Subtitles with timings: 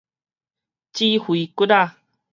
[0.93, 1.95] 指揮骨仔